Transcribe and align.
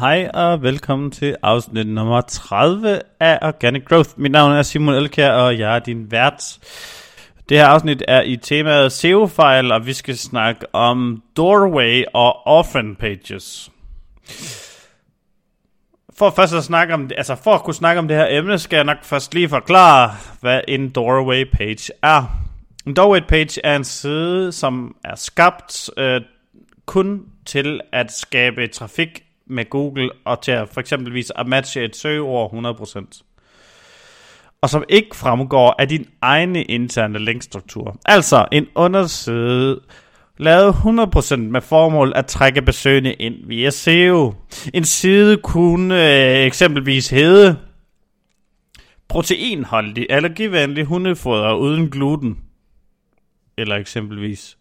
Hej 0.00 0.30
og 0.34 0.62
velkommen 0.62 1.10
til 1.10 1.36
afsnit 1.42 1.86
nummer 1.86 2.20
30 2.20 3.00
af 3.20 3.38
Organic 3.42 3.84
Growth. 3.84 4.10
Mit 4.16 4.32
navn 4.32 4.52
er 4.52 4.62
Simon 4.62 4.94
Elkær, 4.94 5.30
og 5.30 5.58
jeg 5.58 5.74
er 5.74 5.78
din 5.78 6.10
vært. 6.10 6.58
Det 7.48 7.56
her 7.56 7.66
afsnit 7.66 8.02
er 8.08 8.22
i 8.22 8.36
temaet 8.36 8.92
SEO-fejl, 8.92 9.72
og 9.72 9.86
vi 9.86 9.92
skal 9.92 10.16
snakke 10.16 10.74
om 10.74 11.22
Doorway 11.36 12.04
og 12.14 12.46
Orphan 12.46 12.96
Pages. 12.96 13.70
For 16.18 16.30
først 16.30 16.54
at 16.54 16.64
snakke 16.64 16.94
om 16.94 17.10
altså 17.16 17.34
for 17.34 17.54
at 17.54 17.62
kunne 17.62 17.74
snakke 17.74 17.98
om 17.98 18.08
det 18.08 18.16
her 18.16 18.26
emne, 18.30 18.58
skal 18.58 18.76
jeg 18.76 18.84
nok 18.84 19.04
først 19.04 19.34
lige 19.34 19.48
forklare, 19.48 20.14
hvad 20.40 20.60
en 20.68 20.90
Doorway 20.90 21.44
Page 21.52 21.92
er. 22.02 22.40
En 22.86 22.94
Doorway 22.94 23.20
Page 23.28 23.60
er 23.64 23.76
en 23.76 23.84
side, 23.84 24.52
som 24.52 24.96
er 25.04 25.14
skabt 25.14 25.90
øh, 25.96 26.20
kun 26.86 27.22
til 27.46 27.80
at 27.92 28.12
skabe 28.12 28.66
trafik 28.66 29.25
med 29.46 29.70
Google, 29.70 30.10
og 30.24 30.42
til 30.42 30.50
at 30.50 30.68
for 30.68 30.80
eksempelvis 30.80 31.32
at 31.36 31.46
matche 31.46 31.84
et 31.84 31.96
søgeord 31.96 32.52
100%. 32.52 33.22
Og 34.62 34.70
som 34.70 34.84
ikke 34.88 35.16
fremgår 35.16 35.74
af 35.78 35.88
din 35.88 36.08
egne 36.20 36.64
interne 36.64 37.18
linkstruktur. 37.18 37.96
Altså 38.04 38.46
en 38.52 38.66
underside 38.74 39.80
lavet 40.38 40.72
100% 40.72 41.36
med 41.36 41.60
formål 41.60 42.12
at 42.16 42.26
trække 42.26 42.62
besøgende 42.62 43.12
ind 43.12 43.34
via 43.46 43.70
SEO. 43.70 44.34
En 44.74 44.84
side 44.84 45.36
kunne 45.36 45.94
øh, 45.94 46.46
eksempelvis 46.46 47.10
hedde 47.10 47.56
proteinholdig, 49.08 50.06
allergivenlig 50.10 50.84
hundefoder 50.84 51.54
uden 51.54 51.90
gluten. 51.90 52.38
Eller 53.58 53.76
eksempelvis 53.76 54.58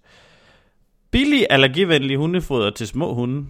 billig 1.11 1.45
allergivenlig 1.49 2.17
hundefoder 2.17 2.69
til 2.69 2.87
små 2.87 3.13
hunde. 3.13 3.45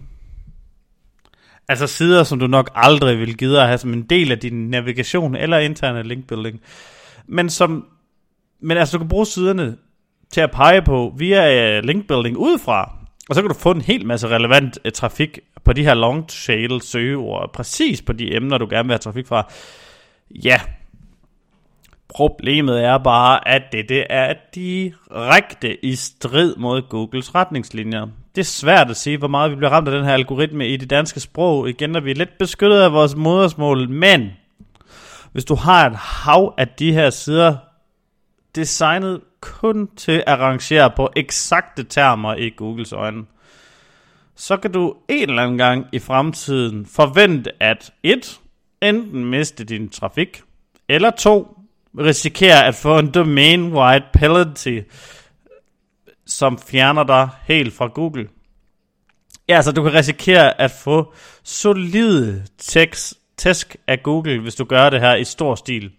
Altså 1.68 1.86
sider, 1.86 2.24
som 2.24 2.38
du 2.38 2.46
nok 2.46 2.70
aldrig 2.74 3.18
vil 3.18 3.36
gide 3.36 3.60
at 3.60 3.66
have 3.66 3.78
som 3.78 3.92
en 3.92 4.02
del 4.02 4.32
af 4.32 4.38
din 4.38 4.70
navigation 4.70 5.36
eller 5.36 5.58
interne 5.58 6.02
linkbuilding. 6.02 6.60
Men 7.26 7.50
som 7.50 7.86
men 8.60 8.76
altså, 8.76 8.96
du 8.96 8.98
kan 8.98 9.08
bruge 9.08 9.26
siderne 9.26 9.76
til 10.30 10.40
at 10.40 10.50
pege 10.50 10.82
på 10.82 11.14
via 11.16 11.76
øh, 11.76 11.84
linkbuilding 11.84 12.36
udefra, 12.36 12.96
og 13.28 13.34
så 13.34 13.42
kan 13.42 13.48
du 13.48 13.54
få 13.54 13.70
en 13.70 13.80
hel 13.80 14.06
masse 14.06 14.28
relevant 14.28 14.78
uh, 14.84 14.92
trafik 14.92 15.38
på 15.64 15.72
de 15.72 15.84
her 15.84 15.94
long 15.94 16.28
tail 16.28 16.80
søgeord, 16.82 17.52
præcis 17.52 18.02
på 18.02 18.12
de 18.12 18.36
emner, 18.36 18.58
du 18.58 18.66
gerne 18.70 18.86
vil 18.88 18.92
have 18.92 18.98
trafik 18.98 19.26
fra. 19.26 19.52
Ja, 20.30 20.60
Problemet 22.08 22.84
er 22.84 22.98
bare, 22.98 23.48
at 23.48 23.62
det, 23.72 23.88
det 23.88 24.06
er 24.10 24.34
direkte 24.54 25.84
i 25.84 25.94
strid 25.94 26.56
mod 26.56 26.88
Googles 26.88 27.34
retningslinjer. 27.34 28.06
Det 28.36 28.42
er 28.42 28.46
svært 28.46 28.90
at 28.90 28.96
sige, 28.96 29.18
hvor 29.18 29.28
meget 29.28 29.50
vi 29.50 29.56
bliver 29.56 29.70
ramt 29.70 29.88
af 29.88 29.94
den 29.94 30.04
her 30.04 30.12
algoritme 30.12 30.68
i 30.68 30.76
det 30.76 30.90
danske 30.90 31.20
sprog. 31.20 31.68
Igen 31.68 31.96
er 31.96 32.00
vi 32.00 32.12
lidt 32.12 32.38
beskyttet 32.38 32.80
af 32.80 32.92
vores 32.92 33.16
modersmål, 33.16 33.88
men 33.88 34.30
hvis 35.32 35.44
du 35.44 35.54
har 35.54 35.86
et 35.86 35.96
hav 35.96 36.54
af 36.58 36.68
de 36.68 36.92
her 36.92 37.10
sider, 37.10 37.56
designet 38.54 39.20
kun 39.40 39.88
til 39.96 40.22
at 40.26 40.38
rangere 40.38 40.90
på 40.96 41.10
eksakte 41.16 41.84
termer 41.84 42.34
i 42.34 42.50
Googles 42.50 42.92
øjne, 42.92 43.24
så 44.34 44.56
kan 44.56 44.72
du 44.72 44.94
en 45.08 45.28
eller 45.28 45.42
anden 45.42 45.58
gang 45.58 45.86
i 45.92 45.98
fremtiden 45.98 46.86
forvente, 46.86 47.50
at 47.60 47.92
et, 48.02 48.40
enten 48.82 49.24
miste 49.24 49.64
din 49.64 49.88
trafik, 49.88 50.42
eller 50.88 51.10
to, 51.10 51.58
risikere 51.98 52.66
at 52.66 52.74
få 52.74 52.98
en 52.98 53.10
domain-wide 53.14 54.04
penalty, 54.12 54.80
som 56.38 56.58
fjerner 56.58 57.04
dig 57.04 57.28
helt 57.46 57.74
fra 57.74 57.86
Google. 57.86 58.28
Ja, 59.48 59.56
altså 59.56 59.72
du 59.72 59.82
kan 59.82 59.94
risikere 59.94 60.60
at 60.60 60.70
få 60.70 61.12
solide 61.44 62.44
tekst, 62.58 63.14
tæsk 63.36 63.76
af 63.86 64.02
Google, 64.02 64.40
hvis 64.40 64.54
du 64.54 64.64
gør 64.64 64.90
det 64.90 65.00
her 65.00 65.14
i 65.14 65.24
stor 65.24 65.54
stil. 65.54 65.90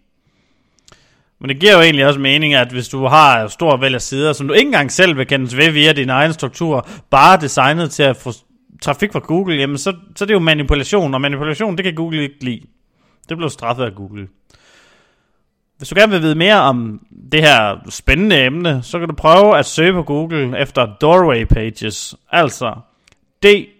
Men 1.39 1.49
det 1.49 1.59
giver 1.59 1.73
jo 1.73 1.81
egentlig 1.81 2.05
også 2.05 2.19
mening, 2.19 2.53
at 2.53 2.71
hvis 2.71 2.89
du 2.89 3.05
har 3.05 3.47
stor 3.47 3.77
vælg 3.77 3.95
af 3.95 4.01
sider, 4.01 4.33
som 4.33 4.47
du 4.47 4.53
ikke 4.53 4.67
engang 4.67 4.91
selv 4.91 5.17
vil 5.17 5.27
kendes 5.27 5.57
ved 5.57 5.71
via 5.71 5.93
din 5.93 6.09
egen 6.09 6.33
struktur, 6.33 6.87
bare 7.09 7.41
designet 7.41 7.91
til 7.91 8.03
at 8.03 8.17
få 8.17 8.31
trafik 8.81 9.11
fra 9.11 9.19
Google, 9.19 9.55
jamen 9.55 9.77
så, 9.77 9.91
så 9.91 9.95
det 10.15 10.21
er 10.21 10.25
det 10.25 10.33
jo 10.33 10.39
manipulation, 10.39 11.13
og 11.13 11.21
manipulation, 11.21 11.77
det 11.77 11.83
kan 11.83 11.95
Google 11.95 12.23
ikke 12.23 12.43
lide. 12.43 12.61
Det 13.29 13.37
blev 13.37 13.49
straffet 13.49 13.83
af 13.83 13.95
Google. 13.95 14.27
Hvis 15.77 15.89
du 15.89 15.95
gerne 15.95 16.11
vil 16.11 16.21
vide 16.21 16.35
mere 16.35 16.61
om 16.61 17.07
det 17.31 17.41
her 17.41 17.77
spændende 17.89 18.45
emne, 18.45 18.83
så 18.83 18.99
kan 18.99 19.07
du 19.07 19.15
prøve 19.15 19.57
at 19.57 19.65
søge 19.65 19.93
på 19.93 20.03
Google 20.03 20.59
efter 20.59 20.85
Doorway 20.85 21.45
Pages. 21.45 22.15
Altså 22.31 22.75
D-O-O-R-W-A-Y 23.43 23.77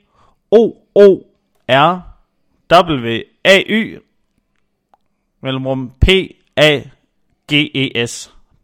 mellemrum 5.41 5.91
P-A-G-E-S 6.01 6.93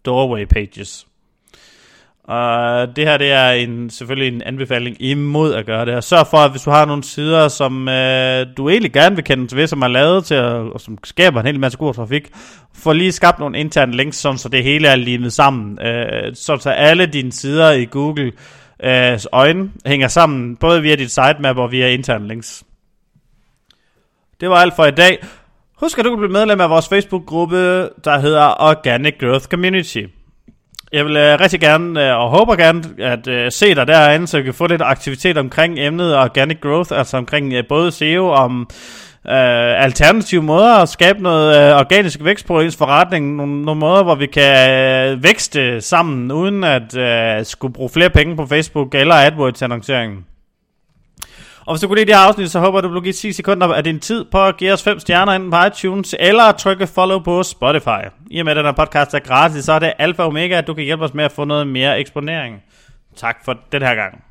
Doorway 0.06 0.46
Pages. 0.46 1.08
Og 2.24 2.88
det 2.96 3.08
her 3.08 3.18
det 3.18 3.32
er 3.32 3.50
en, 3.50 3.90
selvfølgelig 3.90 4.36
en 4.36 4.42
anbefaling 4.42 4.98
imod 5.00 5.54
at 5.54 5.66
gøre 5.66 5.86
det 5.86 5.94
her. 5.94 6.02
Sørg 6.02 6.28
for, 6.28 6.38
at 6.38 6.52
hvis 6.52 6.62
du 6.62 6.70
har 6.70 6.86
nogle 6.86 7.04
sider, 7.04 7.48
som 7.48 7.88
øh, 7.88 8.46
du 8.58 8.70
egentlig 8.70 8.94
gerne 8.94 9.16
vil 9.16 9.24
kende 9.26 9.48
til 9.48 9.58
ved, 9.58 9.68
som 9.68 9.82
er 9.82 9.88
lavet 9.88 10.26
til, 10.26 10.36
at, 10.36 10.44
og 10.44 10.82
som 10.82 10.98
skaber 11.04 11.40
en 11.40 11.46
hel 11.46 11.60
masse 11.60 11.78
god 11.78 11.94
trafik, 11.94 12.30
få 12.76 12.94
lige 12.94 13.12
skabt 13.12 13.40
nogle 13.40 13.60
interne 13.60 13.96
links, 13.96 14.18
sådan, 14.18 14.38
så 14.38 14.50
det 14.50 14.64
hele 14.64 14.88
er 14.88 14.96
limet 14.96 15.34
sammen. 15.34 15.80
Øh, 15.86 16.36
så 16.36 16.74
alle 16.78 17.06
dine 17.06 17.32
sider 17.32 17.72
i 17.72 17.86
Google 17.86 18.32
øh, 18.84 19.20
øjne 19.32 19.72
hænger 19.86 20.08
sammen, 20.08 20.56
både 20.56 20.82
via 20.82 20.96
dit 20.96 21.12
sitemap 21.12 21.58
og 21.58 21.72
via 21.72 21.88
interne 21.88 22.28
links. 22.28 22.64
Det 24.42 24.50
var 24.50 24.56
alt 24.56 24.76
for 24.76 24.86
i 24.86 24.92
dag. 24.92 25.26
Husk 25.80 26.00
at 26.00 26.06
du 26.06 26.10
kan 26.10 26.20
blive 26.20 26.32
medlem 26.32 26.62
af 26.62 26.70
vores 26.70 26.90
Facebook-gruppe, 26.90 27.58
der 28.04 28.20
hedder 28.20 28.62
Organic 28.62 29.16
Growth 29.20 29.46
Community. 29.46 30.04
Jeg 30.94 31.06
vil 31.06 31.18
uh, 31.18 31.40
rigtig 31.40 31.60
gerne, 31.60 32.00
uh, 32.00 32.20
og 32.20 32.30
håber 32.30 32.56
gerne, 32.56 32.84
at 33.00 33.28
uh, 33.28 33.34
se 33.50 33.76
dig 33.76 33.88
derinde, 33.88 34.28
så 34.28 34.38
vi 34.38 34.44
kan 34.44 34.54
få 34.54 34.68
lidt 34.68 34.82
aktivitet 34.82 35.38
omkring 35.38 35.80
emnet 35.80 36.18
organic 36.18 36.58
growth, 36.62 36.98
altså 36.98 37.18
omkring 37.18 37.54
uh, 37.58 37.60
både 37.70 37.92
SEO, 37.92 38.30
om 38.30 38.62
uh, 39.26 39.84
alternative 39.84 40.44
måder 40.44 40.76
at 40.76 40.90
skabe 40.90 41.24
noget 41.24 41.72
uh, 41.72 41.80
organisk 41.80 42.24
vækst 42.24 42.48
på 42.48 42.60
ens 42.60 42.76
forretning, 42.76 43.36
nogle, 43.36 43.62
nogle 43.62 43.80
måder, 43.80 44.04
hvor 44.04 44.16
vi 44.16 44.26
kan 44.26 45.14
uh, 45.14 45.24
vækste 45.24 45.82
sammen, 45.82 46.32
uden 46.32 46.64
at 46.64 46.98
uh, 46.98 47.46
skulle 47.46 47.74
bruge 47.74 47.90
flere 47.90 48.10
penge 48.10 48.36
på 48.36 48.46
Facebook 48.46 48.96
eller 48.96 49.16
AdWords-annonceringen. 49.16 50.26
Og 51.66 51.74
hvis 51.74 51.82
du 51.82 51.88
kunne 51.88 51.98
lide 51.98 52.06
det 52.06 52.16
her 52.16 52.22
afsnit, 52.22 52.52
så 52.52 52.60
håber 52.60 52.78
jeg, 52.80 52.84
du 52.84 52.90
vil 52.90 53.02
give 53.02 53.14
10 53.14 53.32
sekunder 53.32 53.74
af 53.74 53.84
din 53.84 54.00
tid 54.00 54.26
på 54.32 54.46
at 54.46 54.58
give 54.58 54.74
os 54.74 54.84
5 54.84 55.00
stjerner 55.00 55.34
inden 55.34 55.52
på 55.52 55.58
iTunes, 55.66 56.16
eller 56.20 56.52
trykke 56.52 56.88
follow 56.88 57.20
på 57.20 57.44
Spotify. 57.44 58.04
I 58.32 58.40
og 58.40 58.46
med, 58.46 58.52
at 58.52 58.58
den 58.58 58.66
her 58.66 58.72
podcast 58.72 59.14
er 59.14 59.20
gratis, 59.20 59.66
så 59.66 59.74
er 59.74 59.80
det 59.80 59.94
alfa 60.00 60.22
og 60.22 60.28
omega, 60.28 60.58
at 60.58 60.68
du 60.68 60.74
kan 60.74 60.84
hjælpe 60.84 61.04
os 61.04 61.14
med 61.14 61.26
at 61.26 61.32
få 61.32 61.44
noget 61.46 61.68
mere 61.68 62.00
eksponering. 62.00 62.64
Tak 63.16 63.46
for 63.46 63.58
den 63.72 63.82
her 63.82 63.96
gang. 63.96 64.24